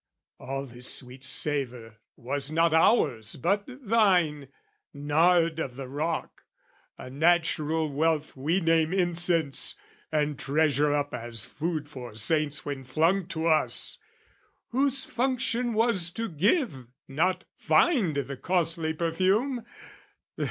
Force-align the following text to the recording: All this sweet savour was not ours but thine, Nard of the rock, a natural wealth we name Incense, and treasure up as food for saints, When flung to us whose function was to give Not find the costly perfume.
All 0.39 0.65
this 0.65 0.91
sweet 0.91 1.23
savour 1.23 1.97
was 2.15 2.49
not 2.49 2.73
ours 2.73 3.35
but 3.35 3.65
thine, 3.67 4.47
Nard 4.95 5.59
of 5.59 5.75
the 5.75 5.87
rock, 5.87 6.41
a 6.97 7.11
natural 7.11 7.93
wealth 7.93 8.35
we 8.35 8.59
name 8.61 8.93
Incense, 8.93 9.75
and 10.11 10.39
treasure 10.39 10.91
up 10.91 11.13
as 11.13 11.45
food 11.45 11.87
for 11.87 12.15
saints, 12.15 12.65
When 12.65 12.83
flung 12.83 13.27
to 13.27 13.45
us 13.45 13.99
whose 14.69 15.03
function 15.05 15.75
was 15.75 16.09
to 16.13 16.27
give 16.29 16.87
Not 17.07 17.43
find 17.59 18.15
the 18.15 18.37
costly 18.37 18.95
perfume. 18.95 19.63